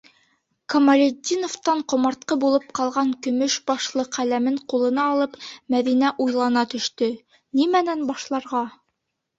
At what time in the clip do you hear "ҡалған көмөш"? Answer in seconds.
2.79-3.59